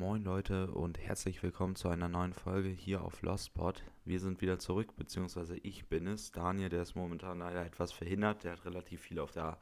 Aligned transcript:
moin 0.00 0.24
Leute 0.24 0.70
und 0.70 0.98
herzlich 0.98 1.42
willkommen 1.42 1.76
zu 1.76 1.90
einer 1.90 2.08
neuen 2.08 2.32
Folge 2.32 2.70
hier 2.70 3.04
auf 3.04 3.20
Lostspot. 3.20 3.84
Wir 4.06 4.18
sind 4.18 4.40
wieder 4.40 4.58
zurück, 4.58 4.96
beziehungsweise 4.96 5.58
ich 5.58 5.90
bin 5.90 6.06
es. 6.06 6.32
Daniel, 6.32 6.70
der 6.70 6.80
ist 6.80 6.94
momentan 6.94 7.40
leider 7.40 7.66
etwas 7.66 7.92
verhindert, 7.92 8.42
der 8.42 8.52
hat 8.52 8.64
relativ 8.64 9.02
viel 9.02 9.18
auf 9.18 9.30
der 9.30 9.58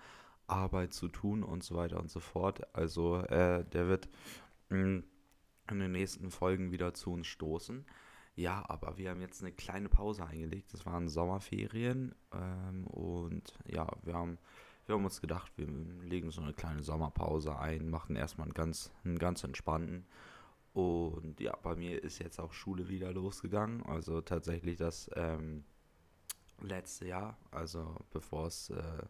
Arbeit 0.47 0.93
zu 0.93 1.09
tun 1.09 1.43
und 1.43 1.65
so 1.65 1.75
weiter 1.75 1.99
und 1.99 2.09
so 2.09 2.21
fort. 2.21 2.73
Also 2.73 3.17
äh, 3.17 3.65
der 3.65 3.89
wird 3.89 4.09
mh, 4.69 4.79
mm, 4.79 5.05
in 5.73 5.79
den 5.81 5.91
nächsten 5.91 6.31
Folgen 6.31 6.71
wieder 6.71 6.95
zu 6.95 7.11
uns 7.15 7.27
stoßen. 7.27 7.85
Ja, 8.37 8.65
aber 8.69 8.97
wir 8.97 9.11
haben 9.11 9.21
jetzt 9.21 9.43
eine 9.43 9.51
kleine 9.51 9.89
Pause 9.89 10.25
eingelegt. 10.25 10.73
Das 10.73 10.87
waren 10.87 11.09
Sommerferien 11.09 12.15
ähm, 12.33 12.87
und 12.87 13.59
ja, 13.67 13.89
wir 14.05 14.15
haben 14.15 14.39
wir 14.89 14.95
haben 14.95 15.05
uns 15.05 15.21
gedacht, 15.21 15.53
wir 15.57 15.67
legen 16.09 16.31
so 16.31 16.41
eine 16.41 16.55
kleine 16.55 16.83
Sommerpause 16.83 17.59
ein, 17.59 17.91
machen 17.91 18.17
erstmal 18.17 18.47
einen 18.47 18.55
ganz, 18.55 18.91
einen 19.05 19.19
ganz 19.19 19.45
entspannten. 19.45 20.07
Und 20.73 21.41
ja, 21.41 21.55
bei 21.63 21.77
mir 21.77 22.03
ist 22.03 22.21
jetzt 22.21 22.41
auch 22.41 22.55
Schule 22.55 22.89
wieder 22.89 23.13
losgegangen. 23.13 23.85
Also 23.85 24.23
tatsächlich 24.23 24.79
das 24.79 25.11
ähm, 25.15 25.65
letzte 26.63 27.07
Jahr, 27.07 27.37
also 27.51 27.97
bevor 28.11 28.47
es 28.47 28.71
äh, 28.71 29.03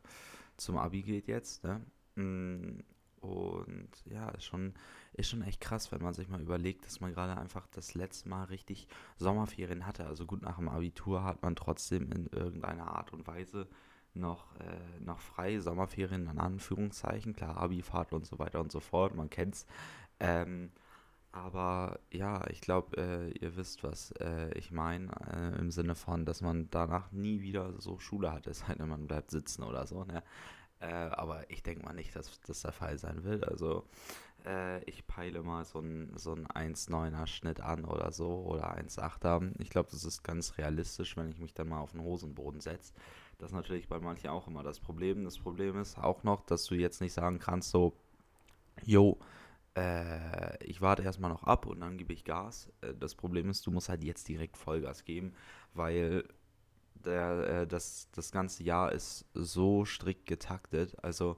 zum 0.56 0.78
Abi 0.78 1.02
geht 1.02 1.28
jetzt. 1.28 1.62
Ne? 1.62 1.80
Mm, 2.16 2.80
und 3.20 3.90
ja, 4.06 4.30
ist 4.30 4.46
schon, 4.46 4.74
ist 5.12 5.30
schon 5.30 5.42
echt 5.42 5.60
krass, 5.60 5.92
wenn 5.92 6.02
man 6.02 6.15
sich 6.15 6.29
mal 6.29 6.40
überlegt, 6.40 6.87
dass 6.87 7.01
man 7.01 7.12
gerade 7.12 7.40
einfach 7.40 7.68
das 7.68 7.95
letzte 7.95 8.29
Mal 8.29 8.45
richtig 8.45 8.88
Sommerferien 9.16 9.87
hatte. 9.87 10.06
Also 10.06 10.26
gut, 10.26 10.42
nach 10.42 10.56
dem 10.56 10.68
Abitur 10.68 11.23
hat 11.23 11.40
man 11.42 11.54
trotzdem 11.54 12.10
in 12.10 12.26
irgendeiner 12.26 12.88
Art 12.88 13.12
und 13.12 13.29
Weise 13.29 13.68
noch, 14.14 14.54
äh, 14.56 15.00
noch 15.00 15.20
frei, 15.20 15.60
Sommerferien 15.60 16.28
in 16.28 16.38
Anführungszeichen, 16.38 17.34
klar, 17.34 17.56
Abifahrt 17.56 18.12
und 18.12 18.26
so 18.26 18.38
weiter 18.38 18.60
und 18.60 18.72
so 18.72 18.80
fort, 18.80 19.14
man 19.14 19.30
kennt's. 19.30 19.66
Ähm, 20.20 20.70
aber 21.32 22.00
ja, 22.10 22.46
ich 22.48 22.60
glaube, 22.60 22.96
äh, 22.96 23.30
ihr 23.38 23.56
wisst, 23.56 23.84
was 23.84 24.12
äh, 24.12 24.50
ich 24.58 24.70
meine, 24.70 25.10
äh, 25.30 25.59
im 25.59 25.70
Sinne 25.70 25.95
von, 25.95 26.24
dass 26.24 26.40
man 26.40 26.68
danach 26.70 27.12
nie 27.12 27.42
wieder 27.42 27.80
so 27.80 27.98
Schule 27.98 28.32
hat, 28.32 28.46
es 28.46 28.60
sei 28.66 28.74
denn, 28.74 28.88
man 28.88 29.06
bleibt 29.06 29.30
sitzen 29.30 29.62
oder 29.62 29.87
so, 29.87 30.04
ne? 30.04 30.22
Äh, 30.80 30.87
aber 30.87 31.51
ich 31.51 31.62
denke 31.62 31.84
mal 31.84 31.93
nicht, 31.93 32.15
dass 32.15 32.40
das 32.40 32.62
der 32.62 32.73
Fall 32.73 32.98
sein 32.98 33.24
wird. 33.24 33.46
Also 33.46 33.84
äh, 34.46 34.82
ich 34.84 35.07
peile 35.07 35.43
mal 35.43 35.65
so 35.65 35.79
einen 35.79 36.16
so 36.16 36.32
1,9er 36.32 37.26
Schnitt 37.26 37.60
an 37.60 37.84
oder 37.84 38.12
so 38.12 38.45
oder 38.45 38.76
1,8er. 38.76 39.52
Ich 39.59 39.71
glaube, 39.71 39.88
das 39.90 40.04
ist 40.04 40.23
ganz 40.23 40.56
realistisch, 40.59 41.16
wenn 41.16 41.30
ich 41.30 41.38
mich 41.38 41.54
dann 41.54 41.68
mal 41.68 41.80
auf 41.80 41.93
den 41.93 42.02
Hosenboden 42.02 42.60
setze. 42.60 42.93
Das 43.38 43.51
ist 43.51 43.54
natürlich 43.54 43.88
bei 43.88 44.01
manchen 44.01 44.30
auch 44.30 44.49
immer 44.49 44.62
das 44.62 44.80
Problem. 44.80 45.24
Das 45.24 45.38
Problem 45.38 45.79
ist 45.79 45.99
auch 45.99 46.24
noch, 46.24 46.43
dass 46.43 46.65
du 46.65 46.74
jetzt 46.74 47.01
nicht 47.01 47.12
sagen 47.12 47.38
kannst, 47.38 47.71
so, 47.71 47.95
yo, 48.84 49.18
äh, 49.76 50.65
ich 50.65 50.80
warte 50.80 51.02
erstmal 51.02 51.30
noch 51.30 51.45
ab 51.45 51.66
und 51.66 51.80
dann 51.80 51.99
gebe 51.99 52.12
ich 52.12 52.24
Gas. 52.24 52.71
Äh, 52.80 52.95
das 52.95 53.15
Problem 53.15 53.49
ist, 53.49 53.66
du 53.66 53.71
musst 53.71 53.88
halt 53.88 54.02
jetzt 54.02 54.29
direkt 54.29 54.56
Vollgas 54.56 55.04
geben, 55.04 55.34
weil 55.74 56.24
der, 57.09 57.62
äh, 57.62 57.66
das, 57.66 58.09
das 58.12 58.30
ganze 58.30 58.62
Jahr 58.62 58.92
ist 58.92 59.24
so 59.34 59.84
strikt 59.84 60.26
getaktet. 60.26 60.96
Also 61.02 61.37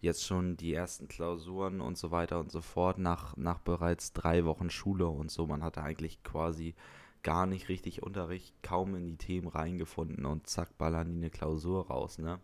jetzt 0.00 0.24
schon 0.24 0.56
die 0.56 0.74
ersten 0.74 1.08
Klausuren 1.08 1.80
und 1.80 1.98
so 1.98 2.10
weiter 2.10 2.38
und 2.38 2.52
so 2.52 2.60
fort 2.60 2.98
nach, 2.98 3.36
nach 3.36 3.58
bereits 3.58 4.12
drei 4.12 4.44
Wochen 4.44 4.70
Schule 4.70 5.06
und 5.08 5.30
so. 5.30 5.46
Man 5.46 5.62
hatte 5.62 5.82
eigentlich 5.82 6.22
quasi 6.22 6.74
gar 7.22 7.46
nicht 7.46 7.68
richtig 7.68 8.02
Unterricht, 8.02 8.54
kaum 8.62 8.94
in 8.94 9.04
die 9.04 9.16
Themen 9.16 9.48
reingefunden 9.48 10.24
und 10.26 10.46
zack, 10.46 10.78
ballern 10.78 11.08
die 11.08 11.16
eine 11.16 11.30
Klausur 11.30 11.88
raus, 11.88 12.18
ne? 12.18 12.38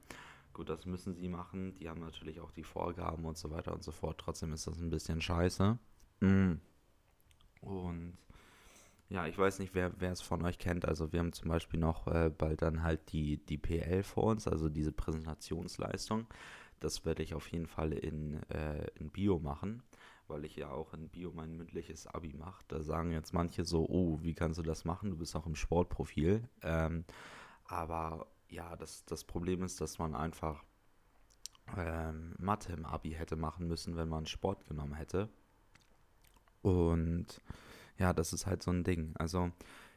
Gut, 0.55 0.69
das 0.69 0.85
müssen 0.85 1.15
sie 1.15 1.29
machen. 1.29 1.75
Die 1.77 1.89
haben 1.89 2.01
natürlich 2.01 2.41
auch 2.41 2.51
die 2.51 2.65
Vorgaben 2.65 3.25
und 3.25 3.39
so 3.39 3.51
weiter 3.51 3.73
und 3.73 3.83
so 3.83 3.91
fort. 3.91 4.19
Trotzdem 4.19 4.53
ist 4.53 4.67
das 4.67 4.79
ein 4.79 4.91
bisschen 4.91 5.23
scheiße. 5.23 5.79
Mm. 6.21 6.55
Und 7.63 8.19
ja, 9.13 9.27
ich 9.27 9.37
weiß 9.37 9.59
nicht, 9.59 9.75
wer, 9.75 9.93
es 10.01 10.23
von 10.23 10.45
euch 10.45 10.59
kennt. 10.59 10.87
Also 10.87 11.13
wir 11.13 11.21
haben 11.21 11.33
zum 11.33 11.49
Beispiel 11.49 11.79
noch 11.79 12.07
äh, 12.07 12.31
bald 12.31 12.63
dann 12.63 12.83
halt 12.83 13.13
die, 13.13 13.45
die 13.45 13.59
PL 13.59 14.03
vor 14.03 14.25
uns, 14.25 14.49
also 14.49 14.69
diese 14.69 14.93
Präsentationsleistung. 14.93 16.27
Das 16.81 17.05
werde 17.05 17.23
ich 17.23 17.35
auf 17.35 17.47
jeden 17.49 17.67
Fall 17.67 17.93
in, 17.93 18.43
äh, 18.51 18.87
in 18.99 19.11
Bio 19.11 19.39
machen 19.39 19.83
weil 20.29 20.45
ich 20.47 20.57
ja 20.57 20.71
auch 20.71 20.95
in 20.95 21.11
Bio 21.11 21.31
mein 21.35 21.57
mündliches 21.57 22.07
Abi 22.07 22.33
mache. 22.33 22.65
Da 22.69 22.83
sagen 22.83 23.13
jetzt 23.13 23.35
manche 23.35 23.65
so, 23.65 23.87
oh, 23.87 24.19
wie 24.23 24.35
kannst 24.35 24.59
du 24.59 24.63
das 24.63 24.85
machen? 24.85 25.11
Du 25.11 25.19
bist 25.19 25.37
auch 25.37 25.47
im 25.47 25.55
Sportprofil. 25.55 26.49
Ähm, 26.63 27.05
aber 27.67 28.27
ja, 28.49 28.75
das, 28.77 29.05
das 29.05 29.25
Problem 29.25 29.63
ist, 29.63 29.81
dass 29.81 29.99
man 29.99 30.15
einfach 30.15 30.65
ähm, 31.77 32.35
Mathe 32.39 32.73
im 32.73 32.87
Abi 32.87 33.11
hätte 33.11 33.37
machen 33.37 33.69
müssen, 33.69 33.97
wenn 33.97 34.09
man 34.09 34.27
Sport 34.27 34.67
genommen 34.67 34.95
hätte. 34.95 35.29
Und 36.63 37.41
ja, 38.03 38.13
das 38.13 38.33
ist 38.33 38.47
halt 38.47 38.63
so 38.63 38.73
ein 38.73 38.83
Ding. 38.83 39.15
Also 39.17 39.53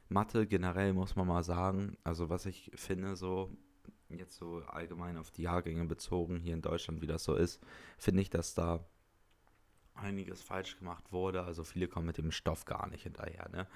Mathe 0.09 0.45
generell 0.45 0.93
muss 0.93 1.15
man 1.15 1.27
mal 1.27 1.43
sagen, 1.43 1.97
also 2.03 2.29
was 2.29 2.45
ich 2.45 2.71
finde, 2.75 3.15
so 3.15 3.49
jetzt 4.09 4.37
so 4.37 4.61
allgemein 4.67 5.17
auf 5.17 5.31
die 5.31 5.41
Jahrgänge 5.41 5.85
bezogen 5.85 6.39
hier 6.39 6.53
in 6.53 6.61
Deutschland, 6.61 7.01
wie 7.01 7.07
das 7.07 7.23
so 7.23 7.33
ist, 7.33 7.59
finde 7.97 8.21
ich, 8.21 8.29
dass 8.29 8.53
da 8.53 8.85
einiges 9.95 10.43
falsch 10.43 10.77
gemacht 10.77 11.11
wurde. 11.11 11.43
Also 11.43 11.63
viele 11.63 11.87
kommen 11.87 12.05
mit 12.05 12.19
dem 12.19 12.31
Stoff 12.31 12.65
gar 12.65 12.87
nicht 12.87 13.03
hinterher. 13.03 13.49
Ne? 13.49 13.67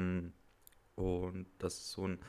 Mm. 0.00 0.32
Und 0.94 1.46
das 1.58 1.78
ist 1.78 1.90
so 1.90 2.06
ein 2.06 2.20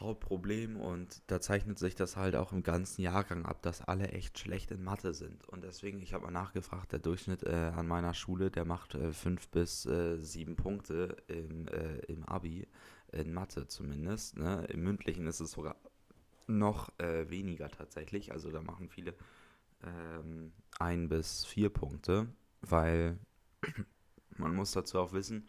Hauptproblem 0.00 0.76
und 0.76 1.22
da 1.26 1.40
zeichnet 1.40 1.78
sich 1.78 1.94
das 1.94 2.16
halt 2.16 2.36
auch 2.36 2.52
im 2.52 2.62
ganzen 2.62 3.02
Jahrgang 3.02 3.44
ab, 3.44 3.62
dass 3.62 3.82
alle 3.82 4.08
echt 4.08 4.38
schlecht 4.38 4.70
in 4.70 4.84
Mathe 4.84 5.14
sind. 5.14 5.46
Und 5.48 5.64
deswegen, 5.64 6.00
ich 6.00 6.14
habe 6.14 6.24
mal 6.24 6.30
nachgefragt, 6.30 6.92
der 6.92 6.98
Durchschnitt 6.98 7.42
äh, 7.42 7.72
an 7.74 7.86
meiner 7.86 8.14
Schule, 8.14 8.50
der 8.50 8.64
macht 8.64 8.94
äh, 8.94 9.12
fünf 9.12 9.48
bis 9.48 9.86
äh, 9.86 10.16
Punkte 10.54 11.16
im, 11.26 11.68
äh, 11.68 11.98
im 12.06 12.24
Abi, 12.24 12.66
in 13.12 13.32
Mathe 13.32 13.66
zumindest. 13.66 14.36
Ne? 14.36 14.64
Im 14.70 14.82
mündlichen 14.82 15.26
ist 15.26 15.40
es 15.40 15.52
sogar 15.52 15.76
noch 16.46 16.90
äh, 16.98 17.28
weniger 17.30 17.68
tatsächlich. 17.70 18.32
Also 18.32 18.50
da 18.50 18.62
machen 18.62 18.88
viele 18.88 19.14
ähm, 19.82 20.52
bis 21.08 21.44
vier 21.44 21.70
Punkte 21.70 22.28
weil 22.60 23.18
man 24.36 24.54
muss 24.54 24.72
dazu 24.72 24.98
auch 24.98 25.12
wissen, 25.12 25.48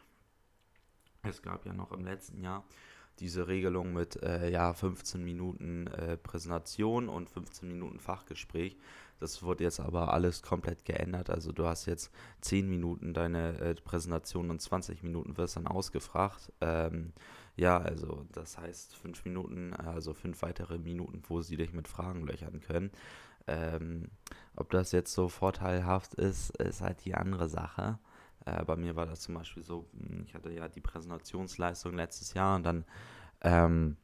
es 1.23 1.41
gab 1.41 1.65
ja 1.65 1.73
noch 1.73 1.91
im 1.91 2.05
letzten 2.05 2.41
Jahr 2.41 2.63
diese 3.19 3.47
Regelung 3.47 3.93
mit 3.93 4.21
äh, 4.23 4.49
ja, 4.49 4.73
15 4.73 5.23
Minuten 5.23 5.87
äh, 5.87 6.17
Präsentation 6.17 7.09
und 7.09 7.29
15 7.29 7.67
Minuten 7.67 7.99
Fachgespräch. 7.99 8.77
Das 9.19 9.43
wurde 9.43 9.65
jetzt 9.65 9.79
aber 9.79 10.13
alles 10.13 10.41
komplett 10.41 10.85
geändert. 10.85 11.29
Also 11.29 11.51
du 11.51 11.65
hast 11.65 11.85
jetzt 11.85 12.11
10 12.41 12.69
Minuten 12.69 13.13
deine 13.13 13.59
äh, 13.59 13.75
Präsentation 13.75 14.49
und 14.49 14.61
20 14.61 15.03
Minuten 15.03 15.37
wirst 15.37 15.57
dann 15.57 15.67
ausgefragt. 15.67 16.53
Ähm, 16.61 17.13
ja, 17.57 17.77
also 17.77 18.25
das 18.31 18.57
heißt 18.57 18.95
5 18.95 19.25
Minuten, 19.25 19.73
also 19.73 20.13
5 20.13 20.41
weitere 20.41 20.77
Minuten, 20.77 21.21
wo 21.27 21.41
sie 21.41 21.57
dich 21.57 21.73
mit 21.73 21.87
Fragen 21.87 22.25
löchern 22.25 22.61
können. 22.61 22.91
Ähm, 23.47 24.09
ob 24.55 24.69
das 24.69 24.91
jetzt 24.93 25.13
so 25.13 25.27
vorteilhaft 25.27 26.13
ist, 26.13 26.55
ist 26.57 26.81
halt 26.81 27.03
die 27.03 27.15
andere 27.15 27.49
Sache. 27.49 27.99
Äh, 28.45 28.63
bei 28.65 28.75
mir 28.75 28.95
war 28.95 29.05
das 29.05 29.21
zum 29.21 29.35
Beispiel 29.35 29.63
so, 29.63 29.87
hm, 29.93 30.23
ich 30.25 30.33
hatte 30.33 30.51
ja 30.51 30.67
die 30.67 30.81
Präsentationsleistung 30.81 31.95
letztes 31.95 32.33
Jahr 32.33 32.55
und 32.55 32.63
dann, 32.63 32.85
ähm, 33.41 33.97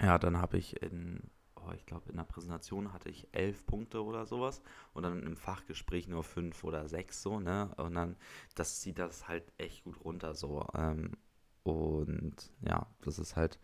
ja, 0.00 0.18
dann 0.18 0.38
habe 0.38 0.56
ich 0.58 0.82
in, 0.82 1.22
oh, 1.56 1.72
ich 1.74 1.86
glaube, 1.86 2.10
in 2.10 2.16
der 2.16 2.24
Präsentation 2.24 2.92
hatte 2.92 3.08
ich 3.10 3.28
elf 3.32 3.66
Punkte 3.66 4.02
oder 4.04 4.26
sowas 4.26 4.62
und 4.94 5.02
dann 5.02 5.22
im 5.22 5.36
Fachgespräch 5.36 6.08
nur 6.08 6.24
fünf 6.24 6.64
oder 6.64 6.88
sechs 6.88 7.22
so, 7.22 7.38
ne? 7.40 7.70
Und 7.76 7.94
dann, 7.94 8.16
das 8.54 8.80
zieht 8.80 8.98
das 8.98 9.28
halt 9.28 9.52
echt 9.58 9.84
gut 9.84 10.02
runter 10.04 10.34
so. 10.34 10.66
Ähm, 10.74 11.12
und 11.62 12.50
ja, 12.62 12.86
das 13.02 13.18
ist 13.18 13.36
halt 13.36 13.58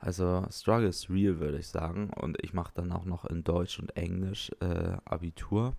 also 0.00 0.46
Struggle 0.50 0.88
is 0.88 1.10
real, 1.10 1.40
würde 1.40 1.58
ich 1.58 1.68
sagen. 1.68 2.10
Und 2.10 2.42
ich 2.42 2.54
mache 2.54 2.72
dann 2.74 2.90
auch 2.90 3.04
noch 3.04 3.26
in 3.26 3.44
Deutsch 3.44 3.78
und 3.78 3.96
Englisch 3.96 4.50
äh, 4.60 4.96
Abitur. 5.04 5.76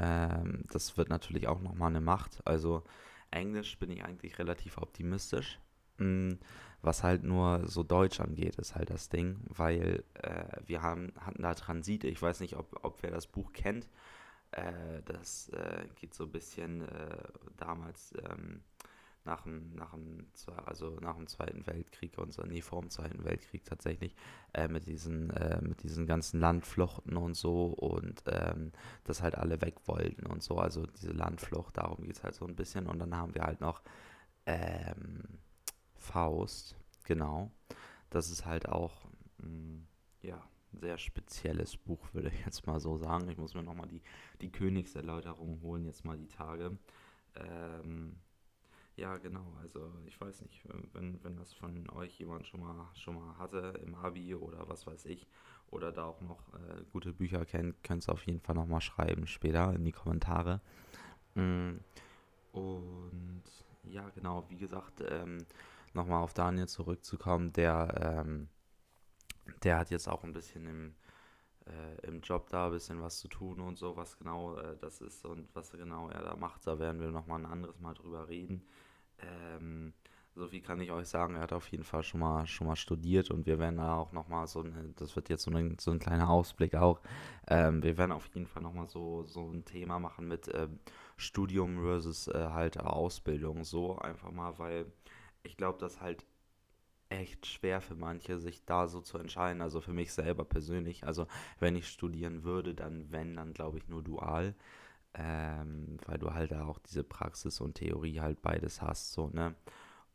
Ähm, 0.00 0.64
das 0.72 0.96
wird 0.96 1.10
natürlich 1.10 1.46
auch 1.46 1.60
nochmal 1.60 1.90
eine 1.90 2.00
Macht. 2.00 2.40
Also 2.46 2.82
Englisch 3.30 3.78
bin 3.78 3.90
ich 3.90 4.02
eigentlich 4.04 4.38
relativ 4.38 4.78
optimistisch. 4.78 5.60
Mhm. 5.98 6.38
Was 6.82 7.02
halt 7.02 7.24
nur 7.24 7.68
so 7.68 7.82
Deutsch 7.82 8.20
angeht, 8.20 8.56
ist 8.56 8.74
halt 8.74 8.88
das 8.88 9.10
Ding, 9.10 9.36
weil 9.48 10.02
äh, 10.14 10.44
wir 10.64 10.80
haben, 10.80 11.12
hatten 11.20 11.42
da 11.42 11.52
Transite. 11.54 12.08
Ich 12.08 12.22
weiß 12.22 12.40
nicht, 12.40 12.56
ob, 12.56 12.82
ob 12.82 13.02
wer 13.02 13.10
das 13.10 13.26
Buch 13.26 13.52
kennt. 13.52 13.86
Äh, 14.52 15.02
das 15.04 15.50
äh, 15.50 15.84
geht 15.96 16.14
so 16.14 16.24
ein 16.24 16.32
bisschen 16.32 16.80
äh, 16.88 17.18
damals. 17.58 18.14
Ähm, 18.30 18.62
nach 19.24 19.42
dem, 19.42 19.74
nach 19.74 19.92
dem, 19.92 20.26
also 20.64 20.98
nach 21.00 21.16
dem 21.16 21.26
Zweiten 21.26 21.66
Weltkrieg 21.66 22.16
und 22.18 22.32
so, 22.32 22.42
nee, 22.42 22.62
vor 22.62 22.80
dem 22.80 22.90
Zweiten 22.90 23.24
Weltkrieg 23.24 23.64
tatsächlich, 23.64 24.14
äh, 24.54 24.68
mit 24.68 24.86
diesen, 24.86 25.30
äh, 25.30 25.60
mit 25.60 25.82
diesen 25.82 26.06
ganzen 26.06 26.40
Landfluchten 26.40 27.16
und 27.16 27.34
so 27.34 27.66
und 27.66 28.22
ähm, 28.26 28.72
dass 29.04 29.22
halt 29.22 29.36
alle 29.36 29.60
weg 29.60 29.76
wollten 29.86 30.26
und 30.26 30.42
so, 30.42 30.58
also 30.58 30.86
diese 30.86 31.12
Landflucht, 31.12 31.76
darum 31.76 32.04
geht 32.04 32.16
es 32.16 32.24
halt 32.24 32.34
so 32.34 32.46
ein 32.46 32.56
bisschen 32.56 32.86
und 32.86 32.98
dann 32.98 33.14
haben 33.14 33.34
wir 33.34 33.42
halt 33.42 33.60
noch 33.60 33.82
ähm, 34.46 35.22
Faust, 35.94 36.76
genau, 37.04 37.50
das 38.08 38.30
ist 38.30 38.46
halt 38.46 38.68
auch, 38.68 39.04
mh, 39.38 39.48
mm, 39.48 39.86
ja, 40.22 40.42
sehr 40.72 40.98
spezielles 40.98 41.76
Buch, 41.76 42.00
würde 42.12 42.28
ich 42.28 42.44
jetzt 42.44 42.66
mal 42.66 42.80
so 42.80 42.96
sagen. 42.96 43.28
Ich 43.28 43.38
muss 43.38 43.54
mir 43.54 43.62
nochmal 43.62 43.88
die, 43.88 44.02
die 44.40 44.52
Königserläuterung 44.52 45.60
holen, 45.62 45.84
jetzt 45.84 46.04
mal 46.04 46.16
die 46.16 46.28
Tage. 46.28 46.78
Ähm, 47.34 48.16
ja, 49.00 49.16
genau, 49.16 49.54
also 49.62 49.90
ich 50.06 50.20
weiß 50.20 50.42
nicht, 50.42 50.62
wenn, 50.92 51.18
wenn 51.24 51.36
das 51.36 51.54
von 51.54 51.88
euch 51.90 52.18
jemand 52.18 52.46
schon 52.46 52.60
mal 52.60 52.86
schon 52.94 53.14
mal 53.14 53.38
hatte 53.38 53.80
im 53.82 53.94
Abi 53.94 54.34
oder 54.34 54.68
was 54.68 54.86
weiß 54.86 55.06
ich, 55.06 55.26
oder 55.70 55.90
da 55.90 56.04
auch 56.04 56.20
noch 56.20 56.52
äh, 56.52 56.84
gute 56.92 57.14
Bücher 57.14 57.46
kennt, 57.46 57.82
könnt 57.82 58.06
ihr 58.06 58.12
auf 58.12 58.26
jeden 58.26 58.40
Fall 58.40 58.54
nochmal 58.54 58.82
schreiben 58.82 59.26
später 59.26 59.72
in 59.72 59.86
die 59.86 59.92
Kommentare. 59.92 60.60
Mm, 61.34 61.78
und 62.52 63.42
ja, 63.84 64.10
genau, 64.10 64.44
wie 64.50 64.58
gesagt, 64.58 65.02
ähm, 65.08 65.46
nochmal 65.94 66.22
auf 66.22 66.34
Daniel 66.34 66.68
zurückzukommen, 66.68 67.54
der, 67.54 68.24
ähm, 68.26 68.48
der 69.62 69.78
hat 69.78 69.90
jetzt 69.90 70.08
auch 70.08 70.24
ein 70.24 70.34
bisschen 70.34 70.66
im, 70.66 70.94
äh, 71.70 72.06
im 72.06 72.20
Job 72.20 72.48
da 72.50 72.66
ein 72.66 72.72
bisschen 72.72 73.00
was 73.00 73.18
zu 73.18 73.28
tun 73.28 73.60
und 73.60 73.78
so, 73.78 73.96
was 73.96 74.18
genau 74.18 74.56
äh, 74.56 74.76
das 74.80 75.00
ist 75.00 75.24
und 75.24 75.48
was 75.54 75.72
genau 75.72 76.08
er 76.08 76.22
da 76.22 76.36
macht. 76.36 76.66
Da 76.66 76.78
werden 76.78 77.00
wir 77.00 77.10
nochmal 77.10 77.40
ein 77.40 77.50
anderes 77.50 77.78
Mal 77.80 77.94
drüber 77.94 78.28
reden. 78.28 78.62
Ähm, 79.18 79.92
so 80.34 80.46
viel 80.46 80.60
kann 80.60 80.80
ich 80.80 80.92
euch 80.92 81.08
sagen, 81.08 81.34
er 81.34 81.42
hat 81.42 81.52
auf 81.52 81.68
jeden 81.68 81.84
Fall 81.84 82.02
schon 82.02 82.20
mal, 82.20 82.46
schon 82.46 82.66
mal 82.66 82.76
studiert 82.76 83.30
und 83.30 83.46
wir 83.46 83.58
werden 83.58 83.76
da 83.76 83.96
auch 83.96 84.12
nochmal 84.12 84.46
so, 84.46 84.60
eine, 84.60 84.92
das 84.96 85.16
wird 85.16 85.28
jetzt 85.28 85.42
so 85.42 85.50
ein, 85.50 85.76
so 85.78 85.90
ein 85.90 85.98
kleiner 85.98 86.30
Ausblick 86.30 86.74
auch, 86.76 87.00
ähm, 87.48 87.82
wir 87.82 87.98
werden 87.98 88.12
auf 88.12 88.26
jeden 88.34 88.46
Fall 88.46 88.62
nochmal 88.62 88.88
so, 88.88 89.24
so 89.24 89.50
ein 89.50 89.64
Thema 89.64 89.98
machen 89.98 90.28
mit 90.28 90.48
ähm, 90.54 90.78
Studium 91.16 91.82
versus 91.82 92.28
äh, 92.28 92.48
halt 92.50 92.78
Ausbildung, 92.78 93.64
so 93.64 93.98
einfach 93.98 94.30
mal, 94.30 94.58
weil 94.58 94.86
ich 95.42 95.56
glaube, 95.56 95.78
das 95.78 96.00
halt 96.00 96.24
echt 97.10 97.46
schwer 97.46 97.80
für 97.80 97.94
manche, 97.94 98.38
sich 98.38 98.64
da 98.64 98.88
so 98.88 99.00
zu 99.00 99.18
entscheiden. 99.18 99.62
Also 99.62 99.80
für 99.80 99.92
mich 99.92 100.12
selber 100.12 100.44
persönlich. 100.44 101.04
Also 101.04 101.26
wenn 101.58 101.76
ich 101.76 101.88
studieren 101.88 102.44
würde, 102.44 102.74
dann 102.74 103.10
wenn, 103.12 103.36
dann 103.36 103.52
glaube 103.52 103.78
ich 103.78 103.88
nur 103.88 104.02
dual. 104.02 104.54
Ähm, 105.14 105.98
weil 106.06 106.18
du 106.18 106.32
halt 106.34 106.52
da 106.52 106.66
auch 106.66 106.78
diese 106.78 107.02
Praxis 107.02 107.60
und 107.60 107.74
Theorie 107.74 108.20
halt 108.20 108.42
beides 108.42 108.80
hast, 108.80 109.12
so, 109.12 109.28
ne? 109.28 109.56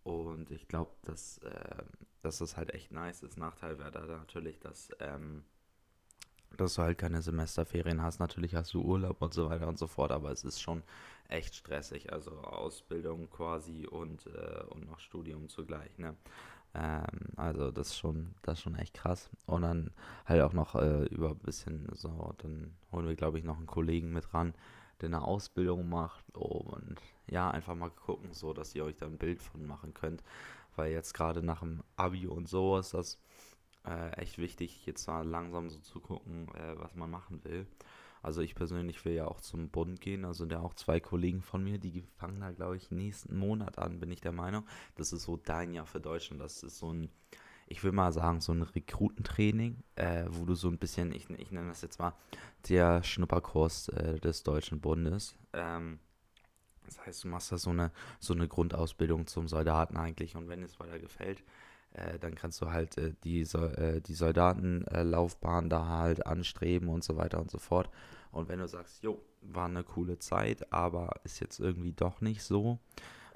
Und 0.04 0.52
ich 0.52 0.68
glaube, 0.70 0.92
dass, 1.02 1.40
äh, 1.40 1.84
dass 2.22 2.38
das 2.38 2.56
halt 2.58 2.74
echt 2.74 2.92
nice 2.92 3.24
ist. 3.24 3.38
Nachteil 3.38 3.78
wäre 3.80 3.92
da 3.92 4.06
natürlich, 4.06 4.60
dass, 4.60 4.90
ähm, 5.00 5.44
dass 6.56 6.76
du 6.76 6.84
halt 6.84 6.98
keine 6.98 7.22
Semesterferien 7.22 8.02
hast. 8.02 8.20
Natürlich 8.20 8.56
hast 8.56 8.74
du 8.74 8.82
Urlaub 8.84 9.22
und 9.22 9.34
so 9.34 9.50
weiter 9.50 9.68
und 9.68 9.78
so 9.78 9.88
fort, 9.88 10.12
aber 10.12 10.32
es 10.32 10.44
ist 10.46 10.62
schon 10.62 10.84
echt 11.28 11.56
stressig. 11.56 12.14
Also 12.14 12.32
Ausbildung 12.42 13.30
quasi 13.30 13.88
und, 13.88 14.28
äh, 14.28 14.64
und 14.70 14.86
noch 14.90 15.00
Studium 15.00 15.50
zugleich, 15.50 15.98
ne? 15.98 16.16
Ähm, 16.76 17.06
also 17.38 17.72
das 17.72 17.88
ist 17.88 17.98
schon, 17.98 18.36
das 18.42 18.58
ist 18.58 18.64
schon 18.64 18.76
echt 18.76 18.94
krass. 18.94 19.30
Und 19.46 19.62
dann 19.64 19.92
halt 20.26 20.42
auch 20.42 20.54
noch 20.54 20.76
äh, 20.76 21.06
über 21.06 21.30
ein 21.32 21.40
bisschen 21.40 21.88
so, 21.94 22.34
dann 22.40 22.76
holen 22.92 23.08
wir, 23.08 23.16
glaube 23.16 23.40
ich, 23.40 23.46
noch 23.46 23.58
einen 23.58 23.68
Kollegen 23.68 24.12
mit 24.12 24.34
ran, 24.34 24.54
der 25.02 25.08
eine 25.08 25.22
Ausbildung 25.24 25.90
macht 25.90 26.26
und 26.36 26.98
ja, 27.28 27.50
einfach 27.52 27.76
mal 27.76 27.90
gucken, 27.90 28.34
so 28.34 28.54
dass 28.54 28.76
ihr 28.76 28.86
euch 28.86 28.98
da 28.98 29.06
ein 29.06 29.18
Bild 29.18 29.42
von 29.42 29.66
machen 29.66 29.94
könnt. 29.94 30.24
Weil 30.76 30.92
jetzt 30.92 31.14
gerade 31.14 31.42
nach 31.42 31.62
dem 31.62 31.84
Abi 31.96 32.28
und 32.28 32.50
so 32.50 32.78
ist 32.78 32.94
das 32.94 33.18
äh, 33.86 34.12
echt 34.18 34.38
wichtig, 34.38 34.86
jetzt 34.86 35.08
mal 35.08 35.26
langsam 35.26 35.70
so 35.70 35.80
zu 35.80 36.00
gucken, 36.00 36.50
äh, 36.56 36.78
was 36.78 36.96
man 36.96 37.10
machen 37.10 37.44
will. 37.44 37.66
Also 38.26 38.42
ich 38.42 38.56
persönlich 38.56 39.06
will 39.06 39.14
ja 39.14 39.28
auch 39.28 39.40
zum 39.40 39.70
Bund 39.70 40.02
gehen. 40.02 40.26
Also 40.26 40.48
da 40.48 40.60
auch 40.60 40.74
zwei 40.74 41.00
Kollegen 41.00 41.44
von 41.44 41.64
mir, 41.64 41.78
die 41.78 42.02
fangen 42.18 42.42
da, 42.42 42.52
glaube 42.54 42.76
ich, 42.76 42.90
nächsten 42.90 43.38
Monat 43.38 43.78
an, 43.78 44.00
bin 44.00 44.10
ich 44.10 44.20
der 44.20 44.32
Meinung. 44.32 44.66
Das 44.96 45.14
ist 45.14 45.22
so 45.22 45.38
dein 45.38 45.76
Jahr 45.76 45.86
für 45.86 46.00
Deutschland. 46.00 46.42
Das 46.42 46.64
ist 46.64 46.80
so 46.80 46.92
ein, 46.92 47.12
ich 47.68 47.84
will 47.84 47.92
mal 47.92 48.12
sagen, 48.12 48.42
so 48.42 48.52
ein 48.52 48.64
Rekrutentraining, 48.64 49.84
äh, 49.94 50.26
wo 50.30 50.46
du 50.46 50.56
so 50.56 50.70
ein 50.70 50.80
bisschen, 50.80 51.12
ich, 51.12 51.30
ich 51.30 51.52
nenne 51.52 51.68
das 51.68 51.84
jetzt 51.84 52.00
mal, 52.00 52.14
der 52.68 53.04
Schnupperkurs 53.04 53.90
äh, 53.90 54.20
des 54.20 54.42
Deutschen 54.42 54.82
Bundes. 54.82 55.36
Ähm, 55.54 56.00
das 56.84 57.06
heißt, 57.06 57.26
du 57.26 57.28
machst 57.28 57.52
da 57.52 57.60
so 57.60 57.70
eine, 57.70 57.92
so 58.20 58.34
eine 58.34 58.48
Grundausbildung 58.48 59.28
zum 59.28 59.48
Soldaten 59.48 59.98
eigentlich 59.98 60.36
und 60.36 60.50
wenn 60.50 60.64
es 60.64 60.80
weiter 60.80 60.98
gefällt, 60.98 61.44
äh, 61.96 62.20
dann 62.20 62.36
kannst 62.36 62.62
du 62.62 62.72
halt 62.72 62.98
äh, 62.98 63.14
die, 63.24 63.42
äh, 63.42 64.02
die 64.02 64.14
Soldatenlaufbahn 64.14 65.70
da 65.70 65.88
halt 65.88 66.26
anstreben 66.26 66.90
und 66.90 67.04
so 67.04 67.18
weiter 67.18 67.40
und 67.40 67.50
so 67.50 67.58
fort. 67.58 67.90
Und 68.32 68.50
wenn 68.50 68.60
du 68.60 68.68
sagst, 68.68 69.02
jo, 69.02 69.22
war 69.42 69.66
eine 69.66 69.84
coole 69.84 70.20
Zeit, 70.20 70.72
aber 70.74 71.12
ist 71.24 71.40
jetzt 71.40 71.60
irgendwie 71.60 71.94
doch 71.94 72.22
nicht 72.22 72.44
so, 72.44 72.80